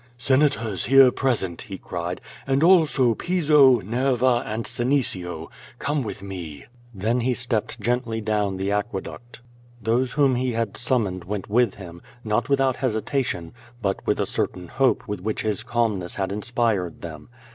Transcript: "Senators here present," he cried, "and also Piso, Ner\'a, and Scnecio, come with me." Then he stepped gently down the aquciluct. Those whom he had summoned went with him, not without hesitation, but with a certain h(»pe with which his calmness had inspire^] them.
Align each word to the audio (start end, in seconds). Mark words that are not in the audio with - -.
"Senators 0.17 0.85
here 0.85 1.11
present," 1.11 1.61
he 1.61 1.77
cried, 1.77 2.21
"and 2.47 2.63
also 2.63 3.13
Piso, 3.13 3.81
Ner\'a, 3.81 4.39
and 4.47 4.65
Scnecio, 4.65 5.47
come 5.77 6.01
with 6.01 6.23
me." 6.23 6.65
Then 6.91 7.19
he 7.19 7.35
stepped 7.35 7.79
gently 7.79 8.19
down 8.19 8.57
the 8.57 8.71
aquciluct. 8.71 9.41
Those 9.79 10.13
whom 10.13 10.33
he 10.37 10.53
had 10.53 10.75
summoned 10.75 11.25
went 11.25 11.51
with 11.51 11.75
him, 11.75 12.01
not 12.23 12.49
without 12.49 12.77
hesitation, 12.77 13.53
but 13.79 14.03
with 14.07 14.19
a 14.19 14.25
certain 14.25 14.71
h(»pe 14.79 15.03
with 15.05 15.21
which 15.21 15.43
his 15.43 15.61
calmness 15.61 16.15
had 16.15 16.31
inspire^] 16.31 16.99
them. 17.01 17.29